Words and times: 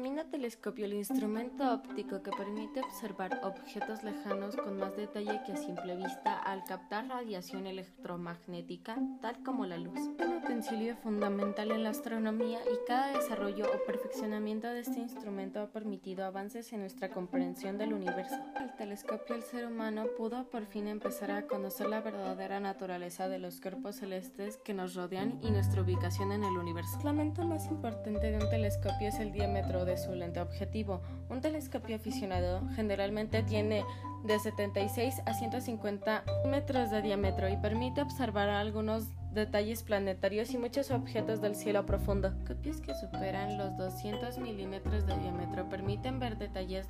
denomina 0.00 0.24
telescopio 0.30 0.86
el 0.86 0.94
instrumento 0.94 1.74
óptico 1.74 2.22
que 2.22 2.30
permite 2.30 2.80
observar 2.80 3.38
objetos 3.42 4.02
lejanos 4.02 4.56
con 4.56 4.78
más 4.78 4.96
detalle 4.96 5.42
que 5.44 5.52
a 5.52 5.56
simple 5.58 5.94
vista 5.94 6.38
al 6.38 6.64
captar 6.64 7.06
radiación 7.06 7.66
electromagnética, 7.66 8.96
tal 9.20 9.42
como 9.42 9.66
la 9.66 9.76
luz. 9.76 10.09
Fundamental 11.02 11.72
en 11.72 11.82
la 11.82 11.90
astronomía 11.90 12.60
y 12.60 12.86
cada 12.86 13.08
desarrollo 13.18 13.64
o 13.64 13.86
perfeccionamiento 13.86 14.68
de 14.68 14.78
este 14.78 15.00
instrumento 15.00 15.60
ha 15.60 15.72
permitido 15.72 16.24
avances 16.24 16.72
en 16.72 16.78
nuestra 16.78 17.10
comprensión 17.10 17.76
del 17.76 17.92
universo. 17.92 18.36
El 18.60 18.72
telescopio 18.76 19.34
el 19.34 19.42
ser 19.42 19.66
humano 19.66 20.04
pudo 20.16 20.48
por 20.48 20.66
fin 20.66 20.86
empezar 20.86 21.32
a 21.32 21.48
conocer 21.48 21.88
la 21.88 22.00
verdadera 22.02 22.60
naturaleza 22.60 23.28
de 23.28 23.40
los 23.40 23.60
cuerpos 23.60 23.96
celestes 23.96 24.58
que 24.58 24.72
nos 24.72 24.94
rodean 24.94 25.40
y 25.42 25.50
nuestra 25.50 25.82
ubicación 25.82 26.30
en 26.30 26.44
el 26.44 26.56
universo. 26.56 27.00
El 27.00 27.08
elemento 27.08 27.44
más 27.44 27.66
importante 27.66 28.30
de 28.30 28.38
un 28.38 28.48
telescopio 28.48 29.08
es 29.08 29.18
el 29.18 29.32
diámetro 29.32 29.84
de 29.84 29.98
su 29.98 30.14
lente 30.14 30.40
objetivo. 30.40 31.02
Un 31.30 31.40
telescopio 31.40 31.96
aficionado 31.96 32.62
generalmente 32.76 33.42
tiene 33.42 33.84
de 34.22 34.38
76 34.38 35.20
a 35.26 35.34
150 35.34 36.24
metros 36.46 36.92
de 36.92 37.02
diámetro 37.02 37.48
y 37.48 37.56
permite 37.56 38.02
observar 38.02 38.48
algunos 38.50 39.08
detalles 39.32 39.82
planetarios 39.82 40.50
y 40.50 40.58
muchos 40.58 40.90
objetos 40.90 41.40
del 41.40 41.54
cielo 41.54 41.86
profundo. 41.86 42.32
Copias 42.46 42.80
que 42.80 42.94
superan 42.94 43.58
los 43.58 43.76
200 43.76 44.38
milímetros 44.38 45.06
de 45.06 45.16
diámetro 45.18 45.68
permiten 45.68 46.18
ver 46.18 46.36
detalles 46.36 46.88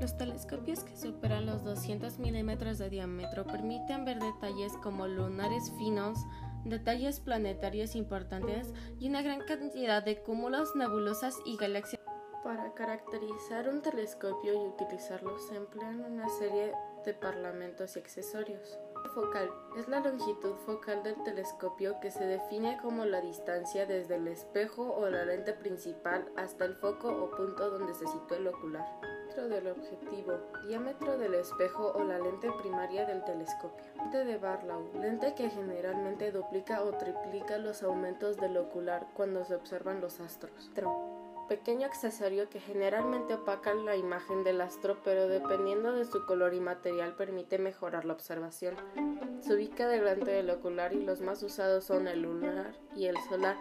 Los 0.00 0.16
telescopios 0.16 0.84
que 0.84 0.96
superan 0.96 1.46
los 1.46 1.64
200 1.64 2.18
milímetros 2.18 2.78
de 2.78 2.90
diámetro 2.90 3.46
permiten 3.46 4.04
ver 4.04 4.18
detalles 4.20 4.72
como 4.82 5.06
lunares 5.06 5.70
finos, 5.78 6.18
detalles 6.64 7.20
planetarios 7.20 7.94
importantes 7.94 8.72
y 8.98 9.08
una 9.08 9.22
gran 9.22 9.40
cantidad 9.42 10.02
de 10.02 10.22
cúmulos, 10.22 10.74
nebulosas 10.76 11.36
y 11.44 11.56
galaxias. 11.56 12.00
Para 12.42 12.72
caracterizar 12.74 13.68
un 13.68 13.82
telescopio 13.82 14.54
y 14.54 14.68
utilizarlo 14.68 15.38
se 15.38 15.56
emplean 15.56 16.00
una 16.00 16.28
serie 16.28 16.72
de 17.04 17.12
parlamentos 17.12 17.96
y 17.96 17.98
accesorios. 17.98 18.78
Focal 19.08 19.50
es 19.76 19.88
la 19.88 20.00
longitud 20.00 20.54
focal 20.64 21.02
del 21.02 21.22
telescopio 21.22 22.00
que 22.00 22.10
se 22.10 22.24
define 22.24 22.78
como 22.82 23.04
la 23.04 23.20
distancia 23.20 23.86
desde 23.86 24.16
el 24.16 24.28
espejo 24.28 24.82
o 24.82 25.08
la 25.08 25.24
lente 25.24 25.52
principal 25.52 26.30
hasta 26.36 26.64
el 26.64 26.74
foco 26.74 27.08
o 27.08 27.30
punto 27.30 27.70
donde 27.70 27.94
se 27.94 28.06
sitúa 28.06 28.38
el 28.38 28.48
ocular. 28.48 28.86
Del 29.36 29.66
objetivo, 29.68 30.32
diámetro 30.66 31.18
del 31.18 31.34
espejo 31.34 31.92
o 31.94 32.02
la 32.04 32.18
lente 32.18 32.48
primaria 32.62 33.04
del 33.04 33.22
telescopio. 33.22 33.84
Lente 33.98 34.24
de 34.24 34.38
Barlow, 34.38 34.90
lente 34.98 35.34
que 35.34 35.50
generalmente 35.50 36.32
duplica 36.32 36.82
o 36.82 36.92
triplica 36.92 37.58
los 37.58 37.82
aumentos 37.82 38.38
del 38.38 38.56
ocular 38.56 39.06
cuando 39.12 39.44
se 39.44 39.54
observan 39.54 40.00
los 40.00 40.20
astros 40.20 40.70
pequeño 41.48 41.86
accesorio 41.86 42.48
que 42.48 42.60
generalmente 42.60 43.34
opaca 43.34 43.74
la 43.74 43.96
imagen 43.96 44.44
del 44.44 44.60
astro, 44.60 44.98
pero 45.04 45.28
dependiendo 45.28 45.92
de 45.92 46.04
su 46.04 46.24
color 46.26 46.54
y 46.54 46.60
material 46.60 47.14
permite 47.14 47.58
mejorar 47.58 48.04
la 48.04 48.12
observación. 48.12 48.76
Se 49.40 49.54
ubica 49.54 49.88
delante 49.88 50.30
del 50.30 50.50
ocular 50.50 50.92
y 50.92 51.04
los 51.04 51.20
más 51.20 51.42
usados 51.42 51.84
son 51.84 52.08
el 52.08 52.22
lunar 52.22 52.74
y 52.94 53.06
el 53.06 53.16
solar, 53.28 53.56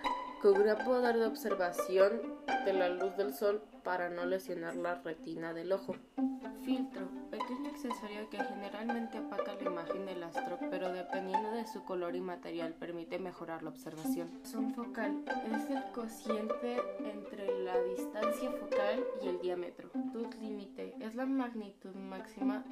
gran 0.53 0.85
poder 0.85 1.17
de 1.17 1.25
observación 1.25 2.21
de 2.65 2.73
la 2.73 2.89
luz 2.89 3.15
del 3.17 3.33
sol 3.33 3.61
para 3.83 4.09
no 4.09 4.25
lesionar 4.25 4.75
la 4.75 4.95
retina 4.95 5.53
del 5.53 5.71
ojo. 5.71 5.95
Filtro, 6.63 7.07
pequeño 7.29 7.69
accesorio 7.69 8.29
que 8.29 8.43
generalmente 8.43 9.19
opaca 9.19 9.53
la 9.53 9.63
imagen 9.63 10.05
del 10.05 10.23
astro, 10.23 10.57
pero 10.71 10.91
dependiendo 10.91 11.51
de 11.51 11.67
su 11.67 11.83
color 11.83 12.15
y 12.15 12.21
material 12.21 12.73
permite 12.73 13.19
mejorar 13.19 13.61
la 13.61 13.69
observación. 13.69 14.29
Zoom 14.43 14.73
focal 14.73 15.23
es 15.53 15.69
el 15.69 15.83
cociente 15.91 16.77
entre 16.99 17.14
la 17.75 17.83
distancia 17.83 18.51
focal 18.51 19.03
y 19.21 19.27
el 19.27 19.41
diámetro. 19.41 19.89
Tooth 20.13 20.35
límite 20.35 20.95
es 21.01 21.15
la 21.15 21.25
magnitud 21.25 21.93
máxima 21.93 22.63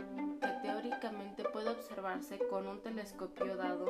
que 0.42 0.48
teóricamente 0.62 1.44
puede 1.44 1.70
observarse 1.70 2.40
con 2.50 2.68
un 2.68 2.82
telescopio 2.82 3.58
dado 3.58 3.86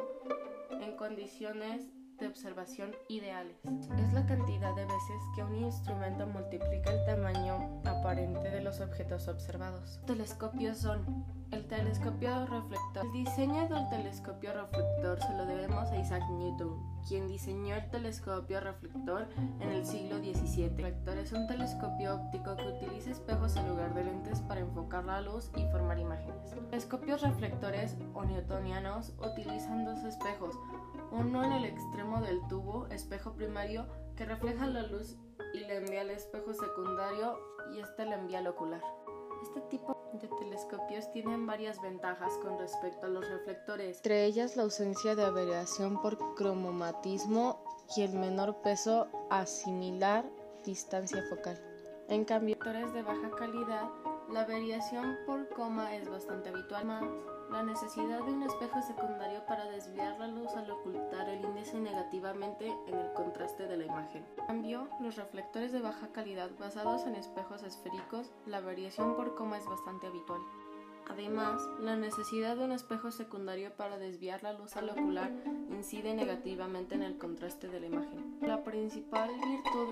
en 0.72 0.96
condiciones 0.96 1.86
de 2.20 2.28
observación 2.28 2.96
ideales. 3.10 3.58
Es 3.98 4.14
la 4.14 4.26
cantidad 4.26 4.76
de 4.76 4.86
veces 4.86 5.22
que 5.36 5.44
un 5.44 5.56
instrumento 5.56 6.26
multiplica 6.26 6.92
el 6.92 7.06
tamaño 7.06 7.82
aparente 7.86 8.50
de 8.50 8.62
los 8.62 8.80
objetos 8.80 9.28
observados. 9.28 10.00
Telescopios 10.08 10.80
son 10.80 11.26
el 11.52 11.68
telescopio 11.68 12.46
reflector. 12.48 13.06
El 13.06 13.12
diseño 13.12 13.68
del 13.68 13.88
telescopio 13.90 14.54
reflector 14.54 15.20
se 15.22 15.34
lo 15.36 15.46
debemos 15.46 15.90
a 15.92 15.98
Isaac 15.98 16.24
Newton, 16.32 17.04
quien 17.08 17.28
diseñó 17.28 17.76
el 17.76 17.90
telescopio 17.92 18.60
reflector 18.60 19.28
en 19.60 19.70
el 19.70 19.86
siglo 19.86 20.13
reflector 20.94 21.18
es 21.18 21.32
un 21.32 21.48
telescopio 21.48 22.16
óptico 22.16 22.56
que 22.56 22.68
utiliza 22.68 23.12
espejos 23.12 23.56
en 23.56 23.68
lugar 23.68 23.94
de 23.96 24.04
lentes 24.04 24.42
para 24.42 24.62
enfocar 24.62 25.04
la 25.06 25.22
luz 25.22 25.50
y 25.56 25.66
formar 25.72 25.98
imágenes. 25.98 26.52
Telescopios 26.70 27.22
reflectores 27.22 27.96
o 28.14 28.24
newtonianos 28.24 29.14
utilizan 29.18 29.86
dos 29.86 30.04
espejos, 30.04 30.56
uno 31.12 31.44
en 31.44 31.52
el 31.52 31.66
extremo 31.66 32.22
del 32.22 32.40
tubo, 32.48 32.88
espejo 32.88 33.34
primario, 33.34 33.88
que 34.16 34.26
refleja 34.26 34.68
la 34.68 34.84
luz 34.84 35.18
y 35.54 35.60
le 35.62 35.78
envía 35.78 36.02
al 36.02 36.12
espejo 36.12 36.54
secundario 36.54 37.40
y 37.74 37.80
este 37.80 38.06
le 38.06 38.16
envía 38.16 38.40
al 38.40 38.48
ocular. 38.48 38.84
Este 39.42 39.62
tipo 39.62 39.98
de 40.22 40.28
telescopios 40.28 41.12
tienen 41.12 41.48
varias 41.48 41.82
ventajas 41.82 42.34
con 42.44 42.60
respecto 42.60 43.08
a 43.08 43.10
los 43.10 43.28
reflectores, 43.28 43.98
entre 43.98 44.26
ellas 44.26 44.56
la 44.56 44.64
ausencia 44.64 45.16
de 45.16 45.30
variación 45.30 46.00
por 46.02 46.36
cromatismo 46.36 47.64
y 47.98 48.04
el 48.04 48.14
menor 48.14 48.62
peso 48.62 49.08
a 49.30 49.46
similar 49.46 50.24
distancia 50.64 51.24
focal. 51.30 51.60
En 52.08 52.26
cambio, 52.26 52.58
en 52.66 52.94
de 52.94 53.02
baja 53.02 53.30
calidad, 53.38 53.90
la 54.32 54.46
variación 54.46 55.18
por 55.26 55.48
coma 55.50 55.96
es 55.96 56.10
bastante 56.10 56.50
habitual, 56.50 56.86
más 56.86 57.04
la 57.52 57.62
necesidad 57.62 58.24
de 58.24 58.34
un 58.34 58.44
espejo 58.44 58.82
secundario 58.82 59.46
para 59.46 59.66
desviar 59.66 60.18
la 60.18 60.28
luz 60.28 60.50
al 60.56 60.72
ocultar 60.72 61.30
el 61.30 61.46
índice 61.46 61.80
negativamente 61.80 62.74
en 62.88 62.96
el 62.96 63.14
contraste 63.14 63.68
de 63.68 63.78
la 63.78 63.86
imagen. 63.86 64.26
En 64.40 64.46
cambio, 64.48 64.88
los 65.00 65.18
reflectores 65.18 65.72
de 65.72 65.80
baja 65.80 66.08
calidad 66.12 66.50
basados 66.58 67.06
en 67.06 67.16
espejos 67.16 67.62
esféricos, 67.62 68.32
la 68.48 68.60
variación 68.60 69.16
por 69.16 69.36
coma 69.36 69.60
es 69.60 69.66
bastante 69.66 70.08
habitual. 70.08 70.42
Además, 71.10 71.62
la 71.80 71.96
necesidad 71.96 72.56
de 72.56 72.64
un 72.64 72.72
espejo 72.72 73.12
secundario 73.12 73.72
para 73.76 73.98
desviar 73.98 74.42
la 74.42 74.54
luz 74.54 74.76
al 74.76 74.90
ocular 74.90 75.32
incide 75.70 76.14
negativamente 76.14 76.96
en 76.96 77.04
el 77.04 77.18
contraste 77.18 77.68
de 77.68 77.82
la 77.82 77.88
imagen. 77.88 78.38
La 78.42 78.64
principal 78.64 79.30
virtud 79.30 79.90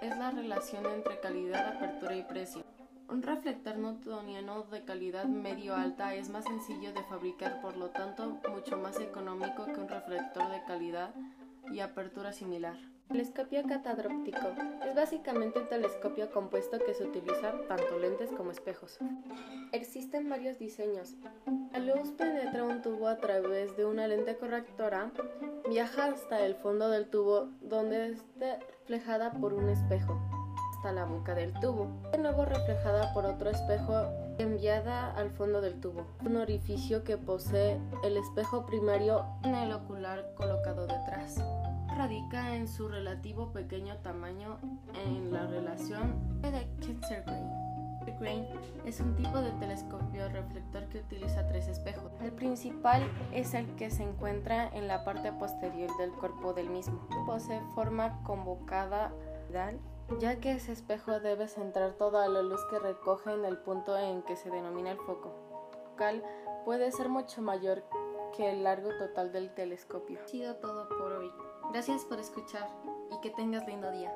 es 0.00 0.16
la 0.16 0.30
relación 0.30 0.86
entre 0.86 1.20
calidad, 1.20 1.76
apertura 1.76 2.16
y 2.16 2.22
precio. 2.22 2.64
Un 3.08 3.22
reflector 3.22 3.78
newtoniano 3.78 4.62
de 4.64 4.84
calidad 4.84 5.24
medio-alta 5.24 6.14
es 6.14 6.28
más 6.28 6.44
sencillo 6.44 6.92
de 6.92 7.02
fabricar, 7.04 7.60
por 7.60 7.76
lo 7.76 7.90
tanto, 7.90 8.38
mucho 8.50 8.76
más 8.76 9.00
económico 9.00 9.64
que 9.64 9.80
un 9.80 9.88
reflector 9.88 10.50
de 10.50 10.62
calidad 10.64 11.14
y 11.72 11.80
apertura 11.80 12.32
similar. 12.32 12.76
Telescopio 13.08 13.62
catadróptico 13.66 14.48
es 14.86 14.94
básicamente 14.94 15.58
un 15.58 15.68
telescopio 15.68 16.30
compuesto 16.30 16.78
que 16.78 16.92
se 16.92 17.04
utiliza 17.04 17.54
tanto 17.66 17.98
lentes 17.98 18.30
como 18.36 18.50
espejos. 18.50 18.98
Existen 19.72 20.28
varios 20.28 20.58
diseños. 20.58 21.14
La 21.72 21.78
luz 21.78 22.10
penetra 22.12 22.64
un 22.64 22.82
tubo 22.82 23.08
a 23.08 23.16
través 23.16 23.74
de 23.78 23.86
una 23.86 24.06
lente 24.06 24.36
correctora, 24.36 25.10
viaja 25.70 26.06
hasta 26.06 26.44
el 26.44 26.54
fondo 26.54 26.90
del 26.90 27.08
tubo 27.08 27.48
donde 27.62 28.10
es 28.10 28.22
reflejada 28.38 29.32
por 29.32 29.54
un 29.54 29.70
espejo 29.70 30.20
hasta 30.76 30.92
la 30.92 31.06
boca 31.06 31.34
del 31.34 31.54
tubo, 31.60 31.88
de 32.12 32.18
nuevo 32.18 32.44
reflejada 32.44 33.12
por 33.14 33.24
otro 33.24 33.48
espejo 33.48 34.04
enviada 34.38 35.14
al 35.14 35.30
fondo 35.30 35.62
del 35.62 35.80
tubo, 35.80 36.06
un 36.24 36.36
orificio 36.36 37.04
que 37.04 37.16
posee 37.16 37.80
el 38.04 38.18
espejo 38.18 38.66
primario 38.66 39.24
en 39.44 39.54
el 39.54 39.72
ocular 39.72 40.34
colocado 40.36 40.86
detrás. 40.86 41.42
Radica 41.98 42.54
en 42.54 42.68
su 42.68 42.86
relativo 42.86 43.52
pequeño 43.52 43.96
tamaño 43.96 44.60
en 44.94 45.32
la 45.32 45.48
relación 45.48 46.40
de 46.42 46.64
Kensington. 46.80 47.50
es 48.84 49.00
un 49.00 49.16
tipo 49.16 49.40
de 49.40 49.50
telescopio 49.58 50.28
reflector 50.28 50.84
que 50.90 51.00
utiliza 51.00 51.48
tres 51.48 51.66
espejos. 51.66 52.12
El 52.22 52.30
principal 52.30 53.02
es 53.32 53.52
el 53.54 53.66
que 53.74 53.90
se 53.90 54.04
encuentra 54.04 54.68
en 54.68 54.86
la 54.86 55.02
parte 55.02 55.32
posterior 55.32 55.90
del 55.96 56.12
cuerpo 56.12 56.54
del 56.54 56.70
mismo. 56.70 57.04
Posee 57.26 57.60
forma 57.74 58.22
convocada 58.22 59.12
ya 60.20 60.38
que 60.38 60.52
ese 60.52 60.70
espejo 60.70 61.18
debe 61.18 61.48
centrar 61.48 61.94
toda 61.94 62.28
la 62.28 62.42
luz 62.42 62.60
que 62.70 62.78
recoge 62.78 63.32
en 63.32 63.44
el 63.44 63.58
punto 63.58 63.98
en 63.98 64.22
que 64.22 64.36
se 64.36 64.50
denomina 64.50 64.92
el 64.92 64.98
foco. 64.98 65.34
Cal 65.96 66.22
puede 66.64 66.92
ser 66.92 67.08
mucho 67.08 67.42
mayor 67.42 67.82
que 68.36 68.52
el 68.52 68.62
largo 68.62 68.90
total 68.98 69.32
del 69.32 69.52
telescopio. 69.52 70.20
Gracias 71.70 72.04
por 72.06 72.18
escuchar 72.18 72.66
y 73.12 73.20
que 73.20 73.30
tengas 73.30 73.66
lindo 73.66 73.90
día. 73.90 74.10